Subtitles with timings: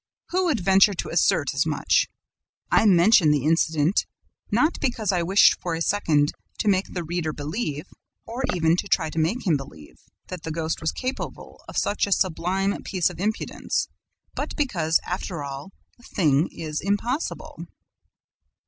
[0.31, 2.07] Who would venture to assert as much?
[2.71, 4.07] I mention the incident,
[4.51, 7.85] not because I wish for a second to make the reader believe
[8.25, 12.07] or even to try to make him believe that the ghost was capable of such
[12.07, 13.89] a sublime piece of impudence;
[14.33, 17.67] but because, after all, the thing is impossible.